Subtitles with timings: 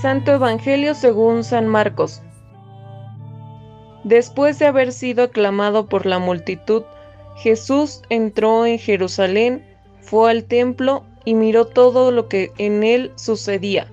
[0.00, 2.22] Santo Evangelio según San Marcos.
[4.04, 6.84] Después de haber sido aclamado por la multitud,
[7.38, 9.66] Jesús entró en Jerusalén,
[10.00, 13.88] fue al templo y miró todo lo que en él sucedía.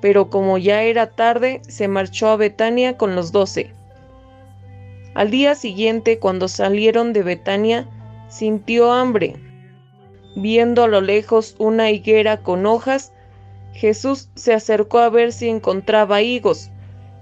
[0.00, 3.72] Pero como ya era tarde, se marchó a Betania con los doce.
[5.14, 7.88] Al día siguiente, cuando salieron de Betania,
[8.28, 9.36] sintió hambre.
[10.34, 13.12] Viendo a lo lejos una higuera con hojas,
[13.78, 16.68] Jesús se acercó a ver si encontraba higos,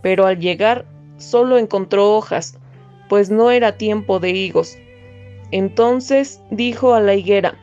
[0.01, 0.87] pero al llegar
[1.19, 2.59] solo encontró hojas,
[3.10, 4.79] pues no era tiempo de higos.
[5.51, 7.56] Entonces dijo a la higuera,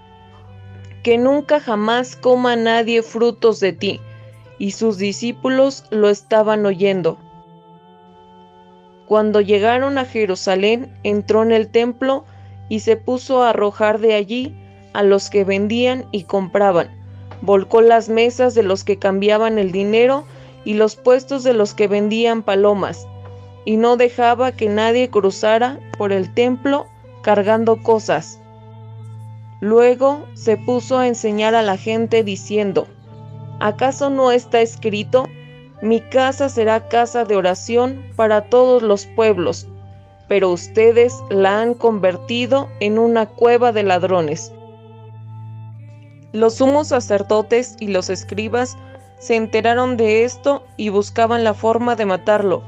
[1.02, 3.99] que nunca jamás coma nadie frutos de ti.
[4.59, 7.17] Y sus discípulos lo estaban oyendo.
[9.08, 12.25] Cuando llegaron a Jerusalén, entró en el templo
[12.69, 14.55] y se puso a arrojar de allí
[14.94, 17.02] a los que vendían y compraban.
[17.45, 20.23] Volcó las mesas de los que cambiaban el dinero
[20.63, 23.05] y los puestos de los que vendían palomas,
[23.66, 26.86] y no dejaba que nadie cruzara por el templo
[27.21, 28.39] cargando cosas.
[29.59, 32.88] Luego se puso a enseñar a la gente diciendo,
[33.59, 35.27] ¿acaso no está escrito,
[35.81, 39.67] mi casa será casa de oración para todos los pueblos,
[40.30, 44.53] pero ustedes la han convertido en una cueva de ladrones?
[46.34, 48.76] Los sumos sacerdotes y los escribas
[49.20, 52.64] se enteraron de esto y buscaban la forma de matarlo,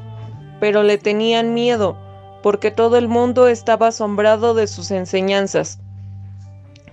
[0.60, 1.98] pero le tenían miedo,
[2.44, 5.80] porque todo el mundo estaba asombrado de sus enseñanzas.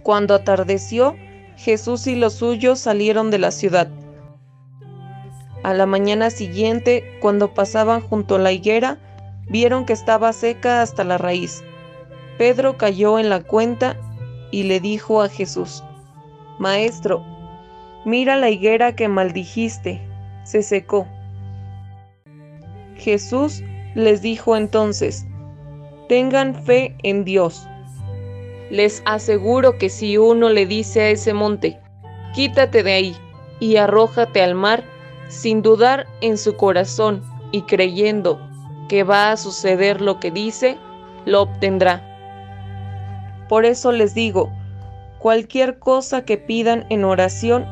[0.03, 1.15] Cuando atardeció,
[1.59, 3.89] Jesús y los suyos salieron de la ciudad.
[5.63, 8.99] A la mañana siguiente, cuando pasaban junto a la higuera,
[9.47, 11.63] vieron que estaba seca hasta la raíz.
[12.39, 13.99] Pedro cayó en la cuenta
[14.51, 15.85] y le dijo a Jesús,
[16.59, 17.25] Maestro,
[18.05, 20.01] mira la higuera que maldijiste,
[20.45, 21.07] se secó.
[22.97, 23.63] Jesús
[23.95, 25.27] les dijo entonces,
[26.09, 27.67] tengan fe en Dios.
[28.71, 31.79] Les aseguro que si uno le dice a ese monte,
[32.35, 33.17] quítate de ahí
[33.61, 34.85] y arrójate al mar,
[35.29, 38.41] sin dudar en su corazón y creyendo
[38.89, 40.79] que va a suceder lo que dice,
[41.25, 42.09] lo obtendrá.
[43.49, 44.51] Por eso les digo,
[45.23, 47.65] cualquier cosa que pidan en oración,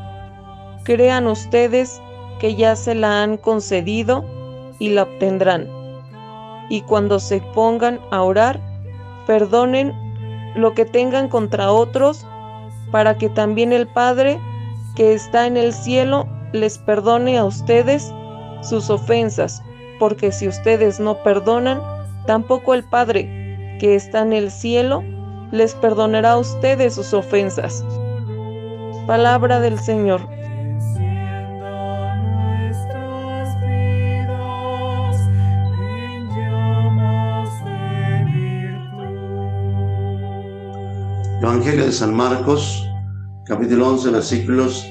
[0.85, 2.01] crean ustedes
[2.39, 4.25] que ya se la han concedido
[4.79, 5.69] y la obtendrán.
[6.71, 8.61] Y cuando se pongan a orar,
[9.27, 9.93] perdonen
[10.55, 12.25] lo que tengan contra otros,
[12.93, 14.39] para que también el Padre
[14.95, 18.13] que está en el cielo les perdone a ustedes
[18.63, 19.61] sus ofensas,
[19.99, 21.83] porque si ustedes no perdonan,
[22.27, 25.03] tampoco el Padre que está en el cielo
[25.53, 27.85] les perdonará a ustedes sus ofensas.
[29.07, 30.21] Palabra del Señor.
[41.43, 42.87] Evangelio de San Marcos,
[43.47, 44.85] capítulo 11, versículos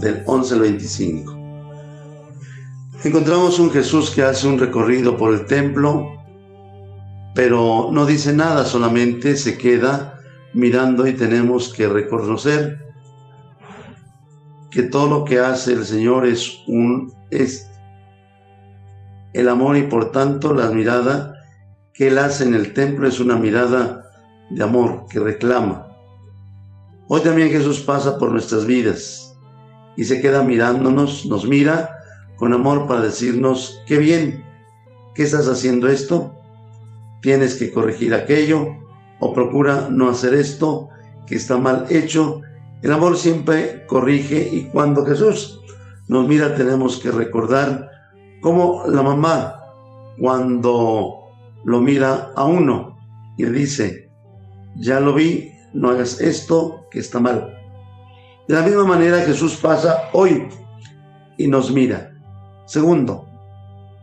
[0.00, 1.38] del 11 al 25.
[3.04, 6.17] Encontramos un Jesús que hace un recorrido por el templo,
[7.38, 10.20] pero no dice nada, solamente se queda
[10.54, 12.84] mirando y tenemos que reconocer
[14.72, 17.70] que todo lo que hace el Señor es un es
[19.34, 21.36] el amor y por tanto la mirada
[21.94, 24.10] que él hace en el templo es una mirada
[24.50, 25.96] de amor que reclama.
[27.06, 29.32] Hoy también Jesús pasa por nuestras vidas
[29.96, 32.00] y se queda mirándonos, nos mira
[32.34, 34.44] con amor para decirnos, qué bien,
[35.14, 36.34] ¿qué estás haciendo esto?
[37.20, 38.76] Tienes que corregir aquello
[39.20, 40.88] o procura no hacer esto
[41.26, 42.42] que está mal hecho.
[42.82, 45.60] El amor siempre corrige y cuando Jesús
[46.08, 47.90] nos mira tenemos que recordar
[48.40, 49.54] cómo la mamá
[50.18, 51.18] cuando
[51.64, 52.96] lo mira a uno
[53.36, 54.10] y le dice,
[54.76, 57.54] ya lo vi, no hagas esto que está mal.
[58.48, 60.48] De la misma manera Jesús pasa hoy
[61.36, 62.14] y nos mira.
[62.66, 63.26] Segundo,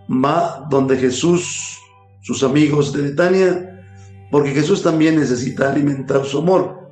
[0.10, 1.80] va donde Jesús,
[2.26, 3.84] sus amigos de Betania,
[4.32, 6.90] porque Jesús también necesita alimentar su amor.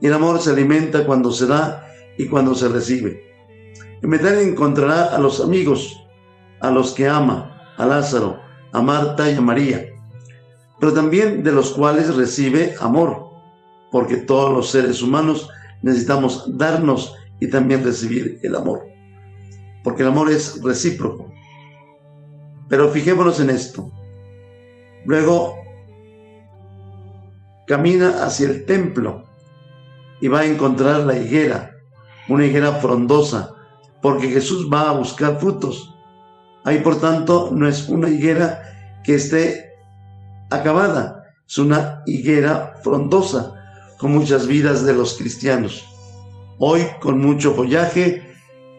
[0.00, 1.84] Y el amor se alimenta cuando se da
[2.16, 3.20] y cuando se recibe.
[4.00, 5.96] En Betania encontrará a los amigos,
[6.60, 8.38] a los que ama, a Lázaro,
[8.72, 9.88] a Marta y a María
[10.78, 13.30] pero también de los cuales recibe amor,
[13.90, 15.48] porque todos los seres humanos
[15.82, 18.86] necesitamos darnos y también recibir el amor,
[19.82, 21.32] porque el amor es recíproco.
[22.68, 23.90] Pero fijémonos en esto.
[25.04, 25.56] Luego
[27.66, 29.24] camina hacia el templo
[30.20, 31.76] y va a encontrar la higuera,
[32.28, 33.54] una higuera frondosa,
[34.02, 35.94] porque Jesús va a buscar frutos.
[36.64, 39.72] Ahí, por tanto, no es una higuera que esté
[40.50, 43.54] acabada, es una higuera frondosa,
[43.98, 45.84] con muchas vidas de los cristianos.
[46.58, 48.22] Hoy, con mucho follaje,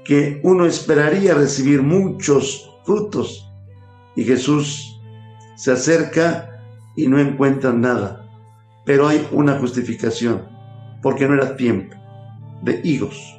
[0.05, 3.45] que uno esperaría recibir muchos frutos,
[4.15, 4.88] y Jesús
[5.59, 6.63] se acerca
[6.95, 8.25] y no encuentra nada.
[8.85, 10.47] Pero hay una justificación,
[11.01, 11.97] porque no era tiempo
[12.61, 13.37] de higos.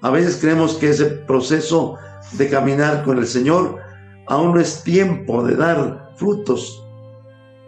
[0.00, 1.98] A veces creemos que ese proceso
[2.32, 3.80] de caminar con el Señor
[4.28, 6.82] aún no es tiempo de dar frutos.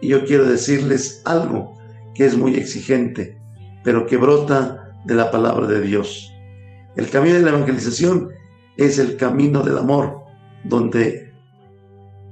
[0.01, 1.77] Y yo quiero decirles algo
[2.15, 3.39] que es muy exigente,
[3.83, 6.33] pero que brota de la palabra de Dios.
[6.95, 8.29] El camino de la evangelización
[8.77, 10.23] es el camino del amor,
[10.63, 11.26] donde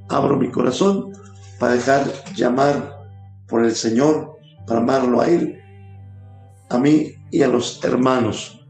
[0.10, 1.12] abro mi corazón
[1.60, 2.06] para dejar
[2.36, 3.08] llamar
[3.48, 4.38] por el Señor,
[4.68, 5.62] para amarlo a Él,
[6.70, 8.66] a mí y a los hermanos.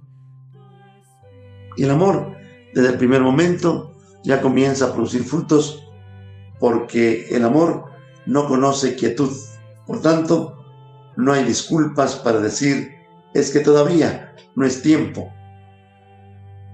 [1.77, 2.35] Y el amor,
[2.73, 3.93] desde el primer momento,
[4.23, 5.83] ya comienza a producir frutos
[6.59, 7.85] porque el amor
[8.25, 9.31] no conoce quietud.
[9.85, 10.57] Por tanto,
[11.15, 12.91] no hay disculpas para decir,
[13.33, 15.31] es que todavía no es tiempo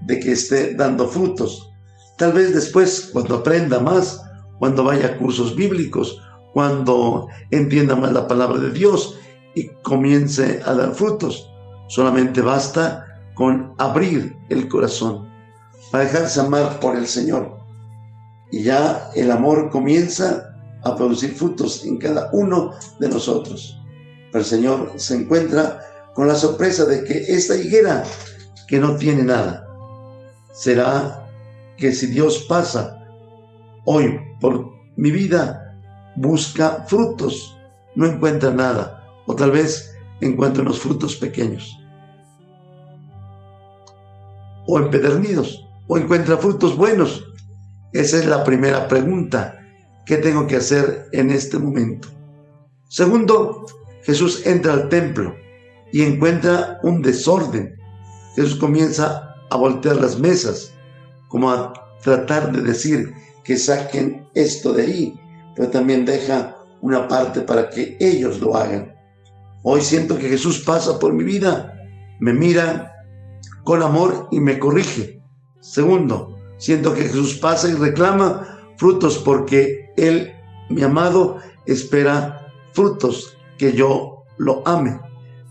[0.02, 1.70] de que esté dando frutos.
[2.16, 4.22] Tal vez después, cuando aprenda más,
[4.62, 6.22] cuando vaya a cursos bíblicos,
[6.52, 9.18] cuando entienda más la palabra de Dios
[9.56, 11.50] y comience a dar frutos.
[11.88, 13.04] Solamente basta
[13.34, 15.28] con abrir el corazón
[15.90, 17.58] para dejarse amar por el Señor.
[18.52, 20.54] Y ya el amor comienza
[20.84, 22.70] a producir frutos en cada uno
[23.00, 23.80] de nosotros.
[24.32, 25.80] el Señor se encuentra
[26.14, 28.04] con la sorpresa de que esta higuera
[28.68, 29.66] que no tiene nada,
[30.52, 31.26] será
[31.76, 33.01] que si Dios pasa
[33.84, 35.76] hoy por mi vida,
[36.16, 37.56] busca frutos,
[37.94, 41.78] no encuentra nada, o tal vez encuentra unos frutos pequeños
[44.66, 47.24] o empedernidos o encuentra frutos buenos?
[47.92, 49.58] Esa es la primera pregunta.
[50.06, 52.08] ¿Qué tengo que hacer en este momento?
[52.88, 53.66] Segundo,
[54.02, 55.34] Jesús entra al templo
[55.92, 57.76] y encuentra un desorden.
[58.34, 60.72] Jesús comienza a voltear las mesas,
[61.28, 63.12] como a tratar de decir
[63.44, 65.20] que saquen esto de ahí,
[65.54, 68.94] pero también deja una parte para que ellos lo hagan.
[69.62, 71.74] Hoy siento que Jesús pasa por mi vida,
[72.20, 72.92] me mira
[73.64, 75.22] con amor y me corrige.
[75.60, 80.32] Segundo, siento que Jesús pasa y reclama frutos porque Él,
[80.68, 84.98] mi amado, espera frutos que yo lo ame.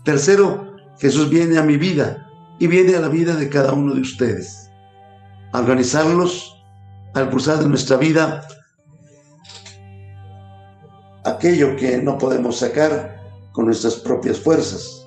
[0.04, 2.28] Tercero, Jesús viene a mi vida
[2.58, 4.70] y viene a la vida de cada uno de ustedes.
[5.52, 6.61] A organizarlos
[7.14, 8.46] al cruzar de nuestra vida
[11.24, 13.20] aquello que no podemos sacar
[13.52, 15.06] con nuestras propias fuerzas.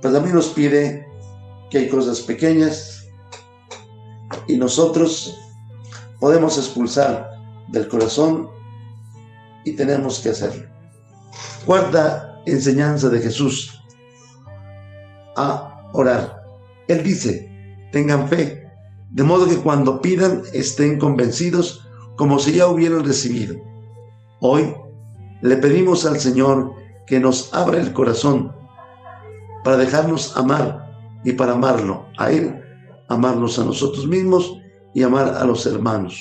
[0.00, 1.06] Pues a mí nos pide
[1.70, 3.06] que hay cosas pequeñas
[4.46, 5.38] y nosotros
[6.20, 7.30] podemos expulsar
[7.68, 8.48] del corazón
[9.64, 10.68] y tenemos que hacerlo.
[11.64, 13.82] Cuarta enseñanza de Jesús
[15.36, 16.44] a orar.
[16.86, 18.65] Él dice, tengan fe,
[19.16, 23.56] de modo que cuando pidan estén convencidos como si ya hubieran recibido.
[24.40, 24.74] Hoy
[25.40, 26.72] le pedimos al Señor
[27.06, 28.52] que nos abra el corazón
[29.64, 30.92] para dejarnos amar
[31.24, 32.60] y para amarlo a Él,
[33.08, 34.60] amarnos a nosotros mismos
[34.92, 36.20] y amar a los hermanos.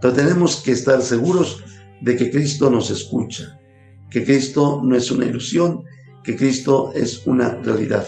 [0.00, 1.62] Pero tenemos que estar seguros
[2.00, 3.60] de que Cristo nos escucha,
[4.08, 5.84] que Cristo no es una ilusión,
[6.24, 8.06] que Cristo es una realidad,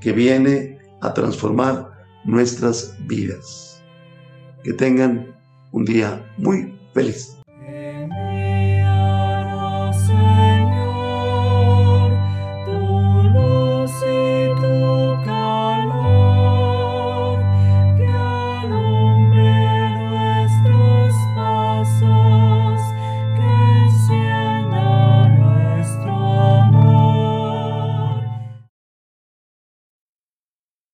[0.00, 3.82] que viene a transformar nuestras vidas.
[4.64, 5.34] Que tengan
[5.72, 7.37] un día muy feliz.